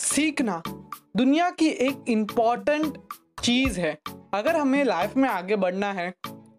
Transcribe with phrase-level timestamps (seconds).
[0.00, 0.62] सीखना
[1.16, 2.96] दुनिया की एक इंपॉर्टेंट
[3.42, 3.92] चीज़ है।
[4.34, 6.10] अगर हमें लाइफ में आगे बढ़ना है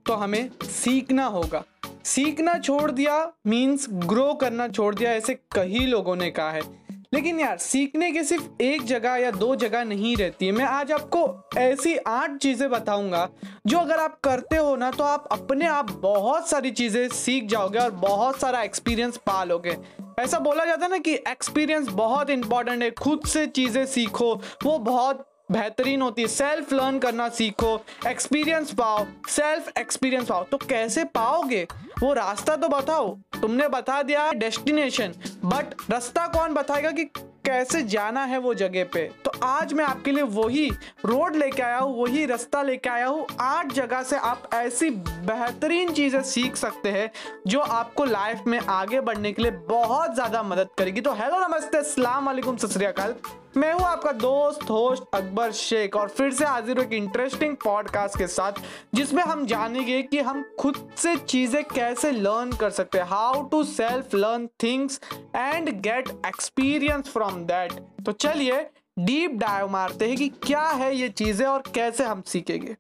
[0.06, 1.64] तो हमें सीखना होगा।
[2.06, 3.16] सीखना छोड़ दिया
[3.48, 6.62] मीन्स ग्रो करना छोड़ दिया, ऐसे कई लोगों ने कहा है।
[7.12, 10.92] लेकिन यार, सीखने के सिर्फ़ एक जगह या दो जगह नहीं रहती है। मैं आज
[10.92, 13.28] आपको ऐसी आठ चीज़ें बताऊँगा,
[13.68, 17.80] जो अगर आप करते हो ना तो आप अपने आप बहुत सारी चीज़ें सीख जाओगे
[17.80, 19.78] और बहुत सारा एक्सपीरियंस पा लोगे
[20.20, 24.34] ऐसा बोला जाता है ना कि एक्सपीरियंस बहुत इंपॉर्टेंट है। खुद से चीज़ें सीखो,
[24.64, 30.58] वो बहुत बेहतरीन होती है। सेल्फ लर्न करना सीखो एक्सपीरियंस पाओ सेल्फ एक्सपीरियंस पाओ। तो
[30.60, 31.66] कैसे पाओगे?
[32.02, 33.10] वो रास्ता तो बताओ।
[33.42, 35.14] तुमने बता दिया डेस्टिनेशन
[35.46, 37.06] बट रास्ता कौन बताएगा कि
[37.46, 39.04] कैसे जाना है वो जगह पे?
[39.26, 40.70] तो आज मैं आपके लिए वही
[41.06, 45.94] रोड लेके आया हूँ, वही रास्ता लेके आया हूँ। आठ जगह से आप ऐसी बेहतरीन
[45.94, 47.10] चीज़ें सीख सकते हैं,
[47.48, 51.78] जो आपको लाइफ में आगे बढ़ने के लिए बहुत ज़्यादा मदद करेगी। तो हेलो नमस्ते,
[51.78, 56.86] अस्सलाम वालेकुम, सत मैं हूँ आपका दोस्त, होस्ट अकबर शेख और फिर से हाजिर हूँ
[56.86, 58.52] एक इंटरेस्टिंग पॉडकास्ट के साथ,
[58.96, 63.64] जिसमें हम जानेंगे कि हम खुद से चीज़ें कैसे लर्न कर सकते हैं how to
[63.64, 65.00] self learn things
[65.36, 67.74] and get experience from that
[68.06, 68.62] तो चलिए
[69.00, 72.76] डीप डाइव मारते हैं कि क्या है ये चीज़ें और कैसे हम सीखेंगे।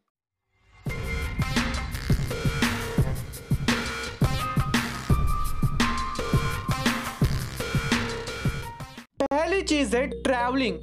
[9.61, 10.77] पहली चीज़ है travelling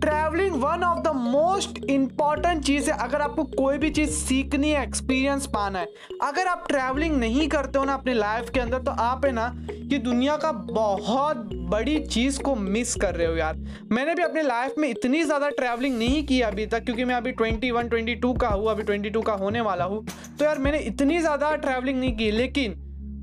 [0.00, 4.82] travelling one of the most important चीज़ है अगर आपको कोई भी चीज़ सीखनी है
[4.82, 5.86] एक्सपीरियंस पाना है।
[6.22, 9.46] अगर आप ट्रैवलिंग नहीं करते हो ना अपने लाइफ के अंदर तो आप है ना
[9.68, 13.56] ये दुनिया का बहुत बड़ी चीज़ को मिस कर रहे हो यार।
[13.92, 17.32] मैंने भी अपने लाइफ में इतनी ज़्यादा ट्रैवलिंग नहीं की अभी तक, क्योंकि मैं अभी
[17.32, 20.04] ट्वेंटी वन ट्वेंटी टू का हूँ, अभी ट्वेंटी टू का होने वाला हूँ।
[20.38, 22.74] तो यार मैंने इतनी ज़्यादा ट्रैवलिंग नहीं की, लेकिन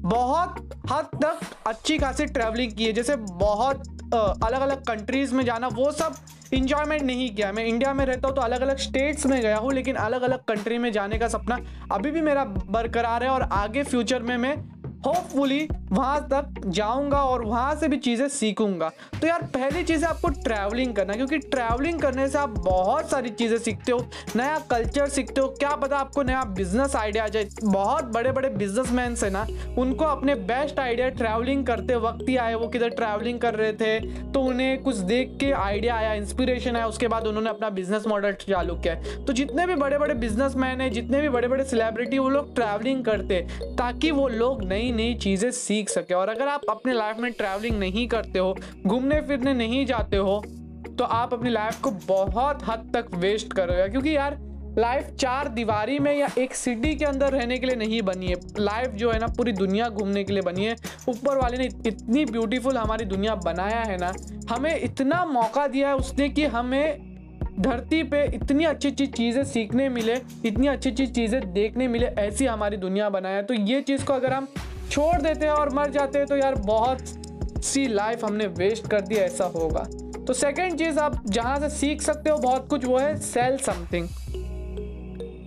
[0.05, 0.55] बहुत
[0.91, 5.91] हद तक अच्छी खासी ट्रैवलिंग की है। जैसे बहुत अलग अलग कंट्रीज़ में जाना, वो
[5.91, 6.15] सब
[6.53, 9.73] इंजॉयमेंट नहीं किया। मैं इंडिया में रहता हूँ तो अलग अलग स्टेट्स में गया हूँ,
[9.73, 11.59] लेकिन अलग अलग कंट्री में जाने का सपना
[11.91, 14.55] अभी भी मेरा बरकरार है और आगे फ्यूचर में मैं
[15.05, 18.89] होपफुली वहाँ तक जाऊँगा और वहाँ से भी चीज़ें सीखूँगा।
[19.21, 23.29] तो यार, पहली चीज़ है आपको ट्रैवलिंग करना, क्योंकि ट्रैवलिंग करने से आप बहुत सारी
[23.31, 27.47] चीज़ें सीखते हो, नया कल्चर सीखते हो। क्या पता आपको नया बिज़नेस आइडिया आ जाए।
[27.63, 29.45] बहुत बड़े बड़े बिजनेसमैन है ना,
[29.77, 33.99] उनको अपने बेस्ट आइडिया ट्रैवलिंग करते वक्त ही आए। वो किधर ट्रैवलिंग कर रहे थे
[34.31, 38.33] तो उन्हें कुछ देख के आइडिया आया इंस्पिरेशन आया, उसके बाद उन्होंने अपना बिज़नेस मॉडल
[38.41, 38.95] चालू किया
[39.25, 43.03] तो जितने भी बड़े बड़े बिजनेसमैन हैं, जितने भी बड़े बड़े सेलिब्रिटी वो लोग ट्रैवलिंग
[43.05, 43.39] करते
[43.77, 47.79] ताकि वो लोग नई नई चीज़ें सीख सके। और अगर आप अपने लाइफ में ट्रैवलिंग
[47.79, 48.55] नहीं करते हो,
[48.87, 50.43] घूमने फिरने नहीं जाते हो
[50.89, 54.37] तो आप अपनी लाइफ को बहुत हद तक वेस्ट करोगे क्योंकि यार
[54.77, 58.35] लाइफ चार दीवारी में या एक सिटी के अंदर रहने के लिए नहीं बनी है।
[58.59, 60.75] लाइफ जो है ना, पूरी दुनिया घूमने के लिए बनी है।
[61.09, 64.11] ऊपर वाले ने इतनी ब्यूटीफुल हमारी दुनिया बनाया है ना,
[64.49, 67.13] हमें इतना मौका दिया है उसने कि हमें
[67.59, 70.15] धरती पे इतनी अच्छी अच्छी चीज़ें सीखने मिले,
[70.45, 74.33] इतनी अच्छी अच्छी चीज़ें देखने मिले, ऐसी हमारी दुनिया बनाया तो ये चीज़ को अगर
[74.33, 74.47] हम
[74.91, 79.01] छोड़ देते हैं और मर जाते हैं तो यार बहुत सी लाइफ हमने वेस्ट कर
[79.01, 79.83] दी, ऐसा होगा।
[80.17, 84.07] तो सेकेंड चीज़ आप जहाँ से सीख सकते हो, बहुत कुछ वो है sale something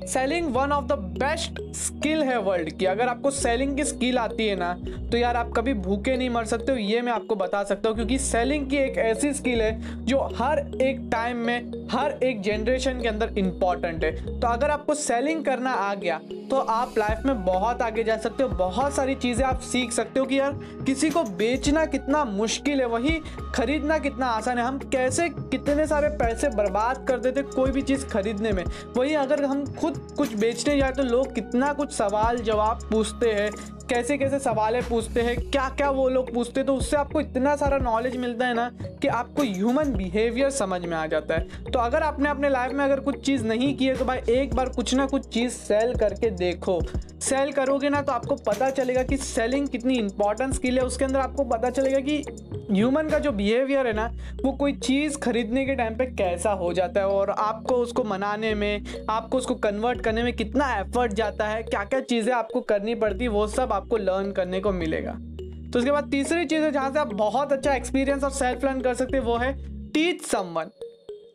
[0.08, 4.46] selling one of the best skill है वर्ल्ड की। अगर आपको सेलिंग की स्किल आती
[4.46, 4.72] है ना
[5.10, 7.96] तो यार आप कभी भूखे नहीं मर सकते हो, ये मैं आपको बता सकता हूँ,
[7.96, 13.00] क्योंकि सेलिंग की एक ऐसी स्किल है जो हर एक टाइम में, हर एक जनरेशन
[13.02, 16.20] के अंदर इंपॉर्टेंट है। तो अगर आपको सेलिंग करना आ गया
[16.50, 20.20] तो आप लाइफ में बहुत आगे जा सकते हो, बहुत सारी चीज़ें आप सीख सकते
[20.20, 20.52] हो कि यार
[20.86, 23.18] किसी को बेचना कितना मुश्किल है, वही
[23.54, 28.06] खरीदना कितना आसान है। हम कैसे कितने सारे पैसे बर्बाद कर देते कोई भी चीज़
[28.06, 28.64] खरीदने में?
[28.96, 33.50] वही अगर हम खुद कुछ बेचने जाए तो लोग कितना कुछ सवाल जवाब पूछते हैं,
[33.88, 37.54] कैसे कैसे सवाल पूछते हैं क्या क्या वो लोग पूछते हैं तो उससे आपको इतना
[37.56, 38.70] सारा नॉलेज मिलता है ना
[39.02, 42.84] कि आपको ह्यूमन बिहेवियर समझ में आ जाता है। तो अगर आपने अपने लाइफ में
[42.84, 45.94] अगर कुछ चीज़ नहीं की है तो भाई एक बार कुछ ना कुछ चीज़ सेल
[45.94, 46.80] करके देखो।
[47.20, 51.20] सेल करोगे ना तो आपको पता चलेगा कि सेलिंग कितनी इंपॉर्टेंट स्किल है। उसके अंदर
[51.20, 52.22] आपको पता चलेगा कि
[52.70, 54.06] ह्यूमन का जो बिहेवियर है ना,
[54.44, 58.54] वो कोई चीज़ खरीदने के टाइम पे कैसा हो जाता है और आपको उसको मनाने
[58.54, 62.94] में, आपको उसको कन्वर्ट करने में कितना एफर्ट जाता है क्या क्या चीज़ें आपको करनी
[62.94, 65.12] पड़ती, वो सब आपको लर्न करने को मिलेगा।
[65.72, 68.80] तो उसके बाद तीसरी चीज़ है जहाँ से आप बहुत अच्छा एक्सपीरियंस और सेल्फ लर्न
[68.80, 69.52] कर सकते वो है
[69.92, 70.70] टीच समवन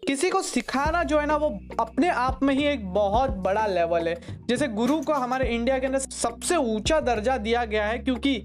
[0.08, 4.08] किसी को सिखाना जो है ना, वो अपने आप में ही एक बहुत बड़ा लेवल
[4.08, 4.16] है।
[4.50, 8.38] जैसे गुरु को हमारे इंडिया के अंदर सबसे ऊँचा दर्जा दिया गया है, क्योंकि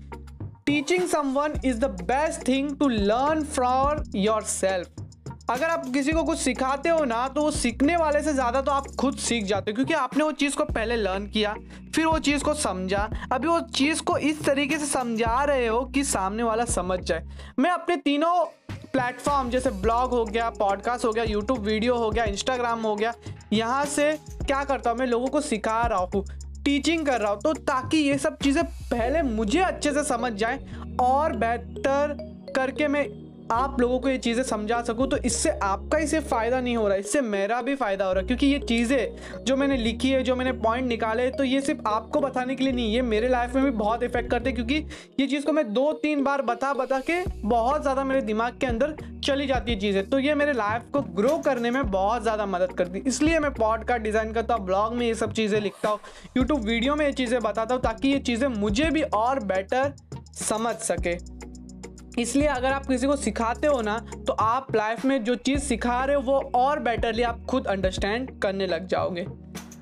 [0.67, 4.05] teaching someone is the best thing to learn for
[4.45, 4.98] yourself
[5.51, 8.73] अगर आप किसी को कुछ सिखाते हो ना तो वो सीखने वाले से ज़्यादा तो
[8.73, 11.55] आप खुद सीख जाते हो, क्योंकि आपने वो चीज़ को पहले लर्न किया,
[11.95, 15.81] फिर वो चीज़ को समझा। अभी वो चीज़ को इस तरीके से समझा रहे हो
[15.85, 17.25] कि सामने वाला समझ जाए।
[17.59, 18.35] मैं अपने तीनों
[18.93, 23.15] प्लेटफॉर्म जैसे ब्लॉग हो गया पॉडकास्ट हो गया यूट्यूब वीडियो हो गया इंस्टाग्राम हो गया,
[23.53, 26.25] यहाँ से क्या करता हूँ, मैं लोगों को सिखा रहा हूँ
[26.65, 30.59] टीचिंग कर रहा हूँ तो ताकि ये सब चीज़ें पहले मुझे अच्छे से समझ जाए
[31.01, 32.17] और बेहतर
[32.57, 33.07] करके मैं
[33.53, 36.97] आप लोगों को ये चीज़ें समझा सकूँ तो इससे आपका इसे फ़ायदा नहीं हो रहा,
[36.97, 40.37] इससे मेरा भी फ़ायदा हो रहा है क्योंकि ये चीज़ें जो मैंने लिखी है, जो
[40.37, 43.65] मैंने पॉइंट निकाले तो ये सिर्फ़ आपको बताने के लिए नहीं, ये मेरे लाइफ में
[43.65, 44.75] भी बहुत इफ़ेक्ट करते हैं, क्योंकि
[45.21, 48.67] ये चीज़ को मैं दो तीन बार बता बता के बहुत ज़्यादा मेरे दिमाग के
[48.67, 52.47] अंदर चली जाती है चीज़ें तो ये मेरे लाइफ को ग्रो करने में बहुत ज़्यादा
[52.47, 55.89] मदद करती है। इसलिए मैं पॉडकास्ट डिज़ाइन करता हूँ ब्लॉग में ये सब चीज़ें लिखता
[55.89, 55.99] हूँ
[56.37, 59.93] यूट्यूब वीडियो में ये चीज़ें बताता हूँ, ताकि ये चीज़ें मुझे भी और बेटर
[60.39, 61.17] समझ सके।
[62.19, 66.05] इसलिए अगर आप किसी को सिखाते हो ना तो आप लाइफ में जो चीज़ सिखा
[66.05, 69.27] रहे हो, वो और बेटरली आप खुद अंडरस्टैंड करने लग जाओगे।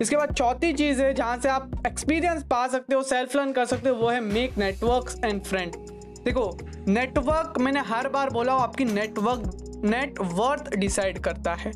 [0.01, 3.65] इसके बाद चौथी चीज़ है, जहाँ से आप एक्सपीरियंस पा सकते हो सेल्फ लर्न कर
[3.65, 5.77] सकते हो, वो है मेक नेटवर्क एंड फ्रेंड
[6.25, 11.73] देखो नेटवर्क मैंने हर बार बोला, आपकी नेटवर्क नेटवर्थ डिसाइड करता है।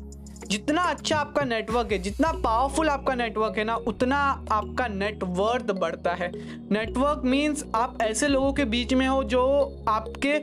[0.51, 4.17] जितना अच्छा आपका नेटवर्क है, जितना पावरफुल आपका नेटवर्क है ना, उतना
[4.51, 6.31] आपका नेटवर्थ बढ़ता है।
[6.71, 9.43] नेटवर्क मीन्स आप ऐसे लोगों के बीच में हो जो
[9.89, 10.33] आपके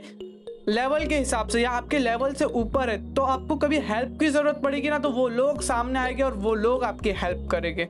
[0.69, 4.29] लेवल के हिसाब से या आपके लेवल से ऊपर है तो आपको कभी हेल्प की
[4.29, 7.87] ज़रूरत पड़ेगी ना तो वो लोग सामने आएँगे और वो लोग आपकी हेल्प करेंगे।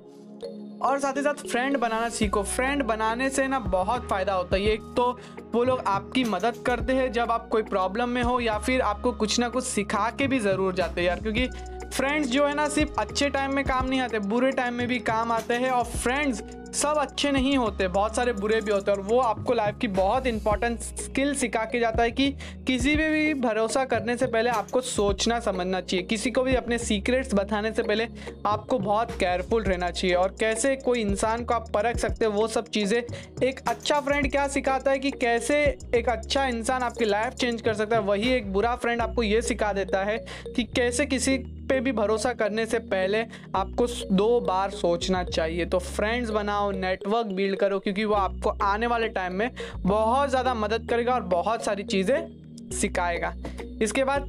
[0.81, 4.63] और साथ ही साथ फ्रेंड बनाना सीखो। फ्रेंड बनाने से ना बहुत फ़ायदा होता है।
[4.63, 5.11] एक तो
[5.53, 9.11] वो लोग आपकी मदद करते हैं जब आप कोई प्रॉब्लम में हो या फिर आपको
[9.13, 11.47] कुछ ना कुछ सिखा के भी ज़रूर जाते हैं यार, क्योंकि
[11.93, 14.99] फ्रेंड्स जो है ना, सिर्फ़ अच्छे टाइम में काम नहीं आते, बुरे टाइम में भी
[14.99, 16.43] काम आते हैं और फ्रेंड्स
[16.73, 19.87] सब अच्छे नहीं होते, बहुत सारे बुरे भी होते हैं और वो आपको लाइफ की
[19.89, 22.29] बहुत इंपॉर्टेंट स्किल सिखा के जाता है कि
[22.67, 26.77] किसी पे भी भरोसा करने से पहले आपको सोचना, समझना चाहिए। किसी को भी अपने
[26.77, 28.07] सीक्रेट्स बताने से पहले
[28.45, 32.47] आपको बहुत केयरफुल रहना चाहिए और कैसे कोई इंसान को आप परख सकते हो, वो
[32.47, 33.01] सब चीज़ें
[33.43, 35.63] एक अच्छा फ्रेंड क्या सिखाता है कि कैसे
[35.95, 39.41] एक अच्छा इंसान आपकी लाइफ चेंज कर सकता है। वही एक बुरा फ्रेंड आपको ये
[39.41, 40.17] सिखा देता है
[40.55, 41.37] कि कैसे किसी
[41.69, 43.19] पे भी भरोसा करने से पहले
[43.55, 46.29] आपको दो बार सोचना चाहिए। तो फ्रेंड्स
[46.59, 51.13] बनाओ नेटवर्क बिल्ड करो, क्योंकि वो आपको आने वाले टाइम में बहुत ज़्यादा मदद करेगा
[51.13, 53.33] और बहुत सारी चीज़ें सिखाएगा।
[53.81, 54.27] इसके बाद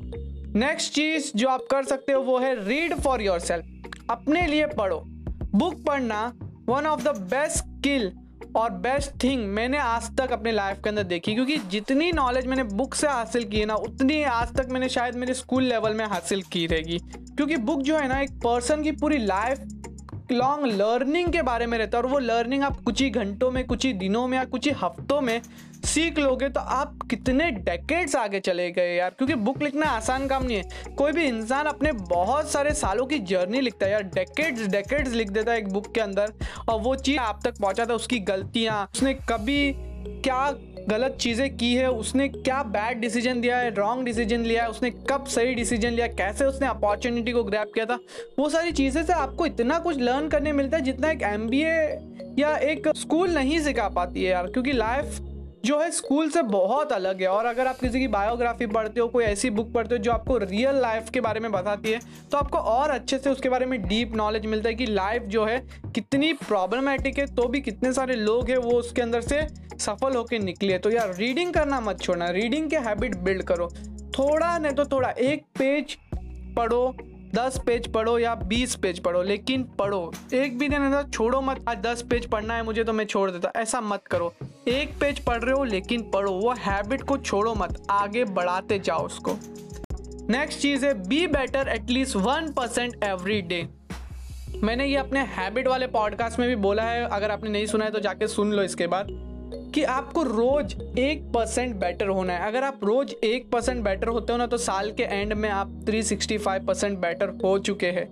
[0.56, 3.62] नेक्स्ट चीज़ जो आप कर सकते हो वो है रीड फॉर योर
[4.11, 5.03] अपने लिए पढ़ो।
[5.55, 6.27] बुक पढ़ना
[6.69, 8.12] one of the best skill
[8.56, 12.62] और बेस्ट थिंग मैंने आज तक अपने लाइफ के अंदर देखी, क्योंकि जितनी नॉलेज मैंने
[12.65, 16.05] बुक से हासिल की है ना, उतनी आज तक मैंने शायद मेरे स्कूल लेवल में
[16.06, 16.99] हासिल की रहेगी।
[17.37, 19.59] क्योंकि बुक जो है ना, एक पर्सन की पूरी लाइफ
[20.32, 23.65] लॉन्ग लर्निंग के बारे में रहता है और वो लर्निंग आप कुछ ही घंटों में,
[23.67, 25.41] कुछ ही दिनों में या कुछ ही हफ्तों में
[25.85, 30.44] सीख लोगे तो आप कितने डेकेड्स आगे चले गए यार। क्योंकि बुक लिखना आसान काम
[30.44, 34.67] नहीं है। कोई भी इंसान अपने बहुत सारे सालों की जर्नी लिखता है यार। डेकेड्स
[34.67, 36.32] डेकेड्स लिख देता है एक बुक के अंदर
[36.69, 39.73] और वो चीज़ आप तक पहुंचाता है, उसकी गलतियाँ, उसने कभी
[40.25, 40.50] क्या
[40.88, 44.91] गलत चीज़ें की है, उसने क्या बैड डिसीज़न दिया है रॉन्ग डिसीज़न लिया है, उसने
[45.11, 47.99] कब सही डिसीज़न लिया, कैसे उसने अपॉर्चुनिटी को ग्रैप किया था,
[48.38, 51.75] वो सारी चीज़ें से आपको इतना कुछ लर्न करने मिलता है जितना एक एमबीए
[52.38, 55.21] या एक स्कूल नहीं सिखा पाती है यार, क्योंकि लाइफ
[55.64, 59.06] जो है स्कूल से बहुत अलग है। और अगर आप किसी की बायोग्राफी पढ़ते हो,
[59.08, 62.00] कोई ऐसी बुक पढ़ते हो जो आपको रियल लाइफ के बारे में बताती है
[62.32, 65.44] तो आपको और अच्छे से उसके बारे में डीप नॉलेज मिलता है कि लाइफ जो
[65.44, 65.58] है
[65.94, 69.46] कितनी प्रॉब्लमेटिक है तो भी कितने सारे लोग हैं वो उसके अंदर से
[69.78, 73.68] सफल होकर निकले तो यार रीडिंग करना मत छोड़ना। रीडिंग के हैबिट बिल्ड करो।
[74.18, 75.96] थोड़ा नहीं तो थोड़ा, एक पेज
[76.56, 76.94] पढ़ो
[77.35, 81.65] दस पेज पढ़ो या बीस पेज पढ़ो, लेकिन पढ़ो। एक भी दिन ऐसा छोड़ो मत,
[81.69, 84.32] आज दस पेज पढ़ना है मुझे तो मैं छोड़ देता, ऐसा मत करो।
[84.69, 89.06] एक पेज पढ़ रहे हो, लेकिन पढ़ो, वो हैबिट को छोड़ो मत, आगे बढ़ाते जाओ
[89.06, 89.37] उसको।
[90.31, 93.67] नेक्स्ट चीज़ है be better at least one percent every day
[94.63, 97.91] मैंने ये अपने हैबिट वाले पॉडकास्ट में भी बोला है, अगर आपने नहीं सुना है
[97.91, 99.06] तो जाके सुन लो इसके बाद।
[99.70, 104.32] कि आपको रोज एक परसेंट बेटर होना है। अगर आप रोज एक परसेंट बेटर होते
[104.32, 108.08] हो ना तो साल के एंड में आप 365 परसेंट बेटर हो चुके हैं।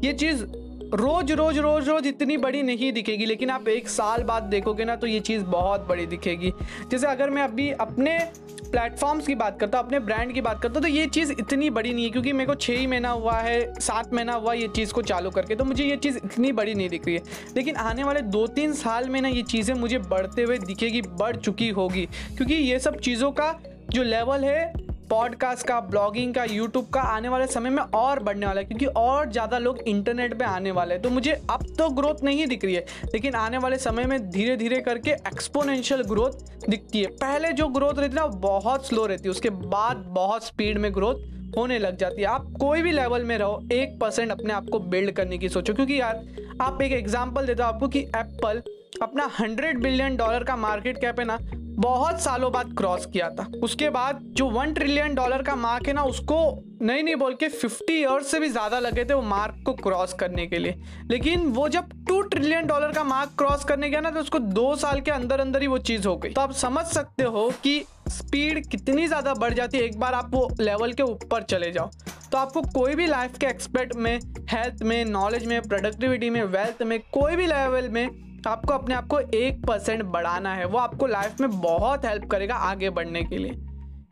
[0.00, 0.44] ये चीज़
[0.94, 4.96] रोज रोज रोज रोज इतनी बड़ी नहीं दिखेगी, लेकिन आप एक साल बाद देखोगे ना
[4.96, 6.52] तो ये चीज़ बहुत बड़ी दिखेगी।
[6.90, 8.18] जैसे अगर मैं अभी अपने
[8.62, 11.70] प्लेटफॉर्म्स की बात करता हूँ, अपने ब्रांड की बात करता हूँ तो ये चीज़ इतनी
[11.70, 14.68] बड़ी नहीं है, क्योंकि मेरे को छः ही महीना हुआ है, सात महीना हुआ ये
[14.68, 17.22] चीज़ को चालू करके तो मुझे ये चीज़ इतनी बड़ी नहीं दिख रही है।
[17.56, 21.36] लेकिन आने वाले दो तीन साल में ना ये चीज़ें मुझे बढ़ते हुए दिखेगी, बढ़
[21.36, 22.06] चुकी होगी,
[22.36, 23.58] क्योंकि ये सब चीज़ों का
[23.90, 28.46] जो लेवल है पॉडकास्ट का ब्लॉगिंग का यूट्यूब का आने वाले समय में और बढ़ने
[28.46, 31.88] वाला है, क्योंकि और ज़्यादा लोग इंटरनेट पे आने वाले हैं। तो मुझे अब तो
[31.90, 36.66] ग्रोथ नहीं दिख रही है, लेकिन आने वाले समय में धीरे धीरे करके एक्सपोनेंशियल ग्रोथ
[36.68, 40.46] दिखती है। पहले जो ग्रोथ रहती है ना बहुत स्लो रहती है, उसके बाद बहुत
[40.46, 44.30] स्पीड में ग्रोथ होने लग जाती है। आप कोई भी लेवल में रहो, एक परसेंट
[44.30, 46.24] अपने आप को बिल्ड करने की सोचो, क्योंकि यार,
[46.60, 48.62] आप एक एग्ज़ाम्पल देता हूँ आपको कि एप्पल
[49.02, 51.38] अपना हंड्रेड बिलियन डॉलर का मार्केट कैप है ना
[51.82, 55.92] बहुत सालों बाद क्रॉस किया था। उसके बाद जो वन ट्रिलियन डॉलर का मार्क है
[55.92, 56.38] ना, उसको
[56.82, 60.12] नहीं नहीं बोल के फिफ्टी ईयर्स से भी ज़्यादा लगे थे वो मार्क को क्रॉस
[60.20, 60.74] करने के लिए।
[61.10, 64.74] लेकिन वो जब टू ट्रिलियन डॉलर का मार्क क्रॉस करने गया ना तो उसको दो
[64.76, 67.82] साल के अंदर अंदर ही वो चीज़ हो गई। तो आप समझ सकते हो कि
[68.10, 71.90] स्पीड कितनी ज़्यादा बढ़ जाती है। एक बार आप वो लेवल के ऊपर चले जाओ।
[72.32, 74.18] तो आपको कोई भी लाइफ के एक्सपर्ट में
[74.50, 78.08] हेल्थ में नॉलेज में प्रोडक्टिविटी में वेल्थ में, कोई भी लेवल में
[78.46, 82.54] आपको अपने आप को एक परसेंट बढ़ाना है। वो आपको लाइफ में बहुत हेल्प करेगा
[82.54, 83.52] आगे बढ़ने के लिए।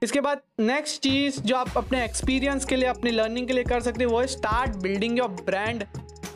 [0.03, 3.81] इसके बाद नेक्स्ट चीज़ जो आप अपने एक्सपीरियंस के लिए, अपनी लर्निंग के लिए कर
[3.81, 5.85] सकते हो, वो है start building your brand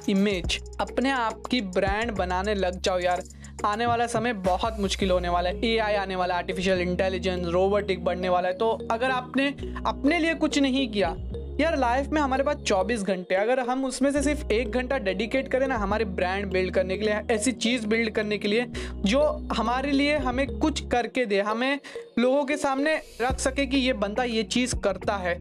[0.09, 3.23] image अपने आप की ब्रांड बनाने लग जाओ यार।
[3.65, 8.05] आने वाला समय बहुत मुश्किल होने वाला है। एआई आने वाला है आर्टिफिशियल इंटेलिजेंस रोबोटिक
[8.05, 9.49] बढ़ने वाला है। तो अगर आपने
[9.87, 11.15] अपने लिए कुछ नहीं किया
[11.61, 15.49] यार लाइफ में हमारे पास 24 घंटे अगर हम उसमें से सिर्फ़ एक घंटा डेडिकेट
[15.49, 19.21] करें ना हमारे ब्रांड बिल्ड करने के लिए, ऐसी चीज़ बिल्ड करने के लिए, जो
[19.53, 21.79] हमारे लिए हमें कुछ करके दे, हमें
[22.19, 25.39] लोगों के सामने रख सके कि ये बंदा ये चीज़ करता है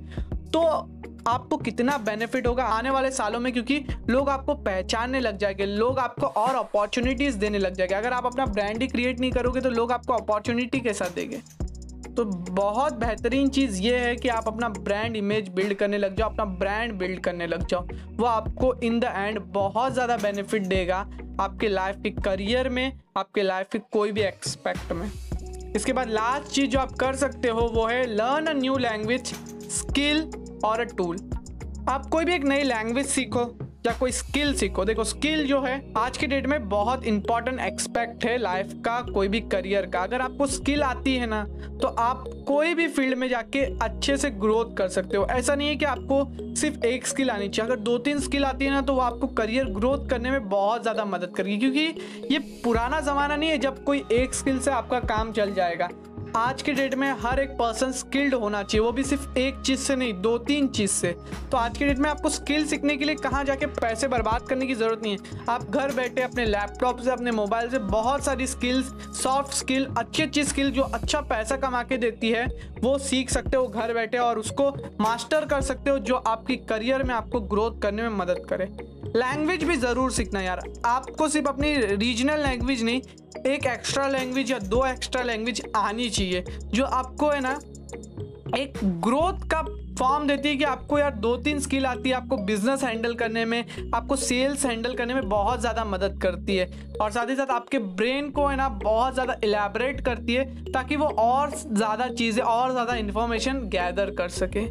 [0.51, 0.61] तो
[1.27, 5.99] आपको कितना बेनिफिट होगा आने वाले सालों में, क्योंकि लोग आपको पहचानने लग जाएँगे, लोग
[5.99, 9.69] आपको और अपॉर्चुनिटीज़ देने लग जाएँगे। अगर आप अपना ब्रांड ही क्रिएट नहीं करोगे तो
[9.71, 11.41] लोग आपको अपॉर्चुनिटी के साथ देंगे।
[12.15, 16.29] तो बहुत बेहतरीन चीज़ ये है कि आप अपना ब्रांड इमेज बिल्ड करने लग जाओ,
[16.29, 20.97] अपना ब्रांड बिल्ड करने लग जाओ। वो आपको इन द एंड बहुत ज़्यादा बेनिफिट देगा
[21.41, 25.09] आपके लाइफ के करियर में, आपके लाइफ के कोई भी एक्सपेक्ट में।
[25.75, 29.33] इसके बाद लास्ट चीज़ जो आप कर सकते हो वो है learn a new language
[29.71, 30.29] skill
[30.65, 31.17] और अ टूल
[31.89, 33.45] आप कोई भी एक नई लैंग्वेज सीखो
[33.85, 38.25] या कोई स्किल सीखो। देखो स्किल जो है, आज के डेट में बहुत इंपॉर्टेंट एक्सपेक्ट
[38.25, 41.43] है लाइफ का, कोई भी करियर का। अगर आपको स्किल आती है ना
[41.81, 45.67] तो आप कोई भी फ़ील्ड में जाके अच्छे से ग्रोथ कर सकते हो। ऐसा नहीं
[45.67, 48.81] है कि आपको सिर्फ़ एक स्किल आनी चाहिए। अगर दो तीन स्किल आती है ना
[48.81, 53.35] तो वो आपको करियर ग्रोथ करने में बहुत ज़्यादा मदद करेगी। क्योंकि ये पुराना ज़माना
[53.35, 55.89] नहीं है जब कोई एक स्किल से आपका काम चल जाएगा।
[56.35, 59.79] आज के डेट में हर एक पर्सन स्किल्ड होना चाहिए, वो भी सिर्फ़ एक चीज़
[59.79, 61.11] से नहीं, दो तीन चीज़ से।
[61.51, 64.67] तो आज के डेट में आपको स्किल सीखने के लिए कहाँ जाके पैसे बर्बाद करने
[64.67, 68.47] की ज़रूरत नहीं है। आप घर बैठे अपने लैपटॉप से, अपने मोबाइल से बहुत सारी
[68.47, 72.45] स्किल्स सॉफ्ट स्किल अच्छी अच्छी स्किल जो अच्छा पैसा कमा के देती है,
[72.79, 74.69] वो सीख सकते हो घर बैठे और उसको
[75.01, 78.71] मास्टर कर सकते हो, जो आपकी करियर में आपको ग्रोथ करने में मदद करे।
[79.15, 83.01] लैंग्वेज भी ज़रूर सीखना यार। आपको सिर्फ़ अपनी रीजनल लैंग्वेज नहीं,
[83.47, 87.59] एक एक्स्ट्रा लैंग्वेज या दो एक्स्ट्रा लैंग्वेज आनी चाहिए, जो आपको है ना,
[88.57, 89.61] एक ग्रोथ का
[89.99, 93.43] फॉर्म देती है कि आपको यार दो तीन स्किल आती है, आपको बिज़नेस हैंडल करने
[93.45, 93.63] में,
[93.95, 96.69] आपको सेल्स हैंडल करने में बहुत ज़्यादा मदद करती है।
[97.01, 100.95] और साथ ही साथ आपके ब्रेन को है ना, बहुत ज़्यादा इलेबरेट करती है, ताकि
[100.95, 104.65] वो और ज़्यादा चीज़ें, और ज़्यादा इन्फॉर्मेशन गैदर कर सके।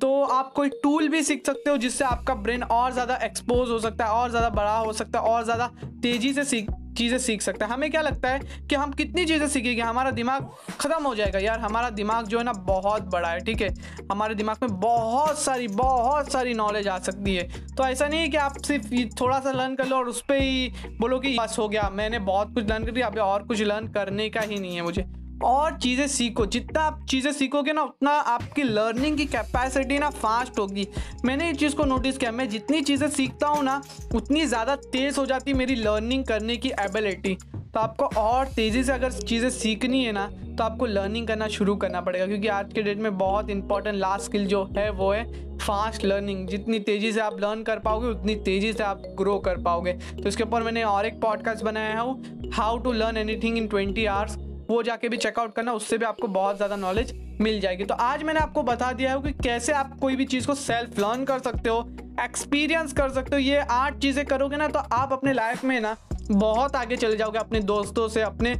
[0.00, 3.78] तो आप कोई टूल भी सीख सकते हो जिससे आपका ब्रेन और ज़्यादा एक्सपोज हो
[3.78, 5.70] सकता है, और ज़्यादा बड़ा हो सकता है, और ज़्यादा
[6.02, 9.46] तेज़ी से सीख, चीज़ें सीख सकते हैं। हमें क्या लगता है कि हम कितनी चीज़ें
[9.48, 10.50] सीखेंगे, हमारा दिमाग
[10.80, 13.68] ख़त्म हो जाएगा। यार, हमारा दिमाग जो है ना बहुत बड़ा है, ठीक है?
[14.12, 18.28] हमारे दिमाग में बहुत सारी बहुत सारी नॉलेज आ सकती है। तो ऐसा नहीं है
[18.28, 21.56] कि आप सिर्फ़ थोड़ा सा लर्न कर लो और उस पर ही बोलो कि बस
[21.58, 24.58] हो गया, मैंने बहुत कुछ लर्न कर दिया, अभी और कुछ लर्न करने का ही
[24.58, 25.06] नहीं है मुझे।
[25.44, 30.58] और चीज़ें सीखो। जितना आप चीज़ें सीखोगे ना, उतना आपकी लर्निंग की कैपेसिटी ना फास्ट
[30.58, 30.86] होगी।
[31.24, 33.80] मैंने इस चीज़ को नोटिस किया। मैं जितनी चीज़ें सीखता हूँ ना,
[34.14, 37.36] उतनी ज़्यादा तेज़ हो जाती मेरी लर्निंग करने की एबिलिटी
[37.74, 40.26] तो आपको और तेज़ी से अगर चीज़ें सीखनी है ना
[40.58, 44.24] तो आपको लर्निंग करना शुरू करना पड़ेगा। क्योंकि आज के डेट में बहुत इंपॉर्टेंट लास्ट
[44.24, 45.24] स्किल जो है, वो है
[45.58, 49.62] फास्ट लर्निंग जितनी तेज़ी से आप लर्न कर पाओगे, उतनी तेज़ी से आप ग्रो कर
[49.62, 53.68] पाओगे। तो इसके ऊपर मैंने और एक पॉडकास्ट बनाया है how to learn anything in
[53.68, 57.84] twenty hours वो जाके भी चेकआउट करना, उससे भी आपको बहुत ज़्यादा नॉलेज मिल जाएगी।
[57.84, 60.98] तो आज मैंने आपको बता दिया है कि कैसे आप कोई भी चीज़ को सेल्फ
[60.98, 61.80] लर्न कर सकते हो
[62.20, 65.96] एक्सपीरियंस कर सकते हो। ये आठ चीज़ें करोगे ना तो आप अपने लाइफ में ना,
[66.22, 68.54] बहुत आगे चले जाओगे अपने दोस्तों से, अपने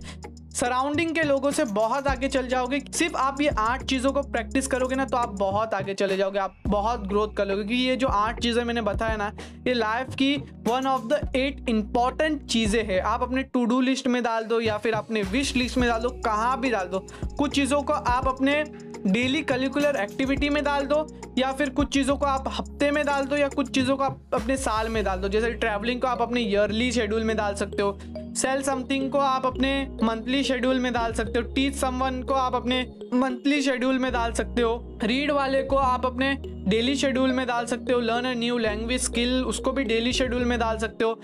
[0.56, 4.66] सराउंडिंग के लोगों से बहुत आगे चल जाओगे। सिर्फ़ आप ये आठ चीज़ों को प्रैक्टिस
[4.66, 7.96] करोगे ना तो आप बहुत आगे चले जाओगे। आप बहुत ग्रोथ कर लोगे। क्योंकि ये
[7.96, 9.30] जो आठ चीज़ें मैंने बताया ना,
[9.66, 10.36] ये लाइफ की
[10.68, 14.60] one of the eight important चीज़ें हैं। आप अपने टू डू लिस्ट में डाल दो
[14.60, 17.06] या फिर अपने विश लिस्ट में डाल दो, कहाँ भी डाल दो।
[17.38, 18.62] कुछ चीज़ों को आप अपने
[19.06, 21.06] डेली करिकुलर एक्टिविटी में डाल दो,
[21.38, 24.34] या फिर कुछ चीज़ों को आप हफ़्ते में डाल दो, या कुछ चीज़ों को आप
[24.34, 27.82] अपने साल में डाल दो। जैसे ट्रैवलिंग को आप अपने ईयरली शेड्यूल में डाल सकते
[27.82, 27.98] हो
[28.36, 29.70] सेल समथिंग को आप अपने
[30.02, 32.80] मंथली शेड्यूल में डाल सकते हो टीच समवन को आप अपने
[33.14, 36.32] मंथली शेड्यूल में डाल सकते हो रीड वाले को आप अपने
[36.68, 40.44] डेली शेड्यूल में डाल सकते हो learn a new language skill उसको भी डेली शेड्यूल
[40.44, 41.20] में डाल सकते हो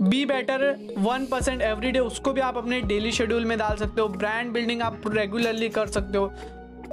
[0.00, 4.00] be better one percent every day उसको भी आप अपने डेली शेड्यूल में डाल सकते
[4.00, 6.32] हो ब्रांड बिल्डिंग आप रेगुलरली कर सकते हो।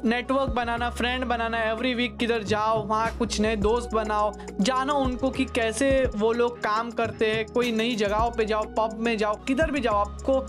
[0.05, 4.31] नेटवर्क बनाना फ्रेंड बनाना एवरी वीक किधर जाओ, वहाँ कुछ नए दोस्त बनाओ,
[4.61, 8.97] जानो उनको कि कैसे वो लोग काम करते हैं, कोई नई जगहों पे जाओ पब
[8.99, 10.39] में जाओ, किधर भी जाओ, आपको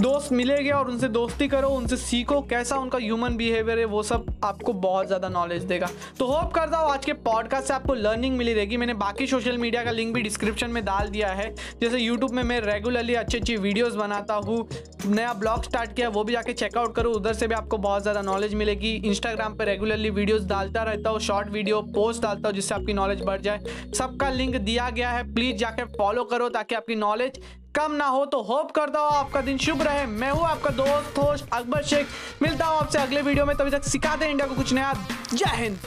[0.00, 4.26] दोस्त मिलेंगे और उनसे दोस्ती करो, उनसे सीखो कैसा उनका ह्यूमन बिहेवियर है, वो सब
[4.44, 5.88] आपको बहुत ज़्यादा नॉलेज देगा।
[6.18, 9.58] तो होप करता हूँ आज के पॉडकास्ट से आपको लर्निंग मिली रहेगी। मैंने बाकी सोशल
[9.58, 13.38] मीडिया का लिंक भी डिस्क्रिप्शन में डाल दिया है। जैसे यूट्यूब में मैं रेगुलरली अच्छी
[13.38, 14.66] अच्छी वीडियोज़ बनाता हूँ,
[15.06, 18.22] नया ब्लॉग स्टार्ट किया, वो भी जाके चेकआउट करो। उधर से भी आपको बहुत ज़्यादा
[18.22, 22.74] नॉलेज मिलेगी। इंस्टाग्राम पर रेगुलरली वीडियोज़ डालता रहता हूँ शॉर्ट वीडियो पोस्ट डालता हूँ, जिससे
[22.74, 26.94] आपकी नॉलेज बढ़ जाए। सबका लिंक दिया गया है प्लीज़ जाके फॉलो करो ताकि आपकी
[26.96, 27.40] नॉलेज
[27.74, 31.18] कम ना हो तो होप करता हूँ आपका दिन शुभ रहे। मैं हूँ आपका दोस्त,
[31.18, 32.06] होस्ट अकबर शेख।
[32.42, 34.92] मिलता हूँ आपसे अगले वीडियो में। तभी तक सिखाते हैं इंडिया को कुछ नया।
[35.34, 35.78] जय हिंद।